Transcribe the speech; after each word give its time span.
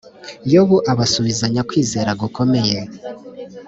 yobu 0.53 0.77
abasubizanya 0.91 1.61
kwizera 1.69 2.11
gukomeye 2.21 2.77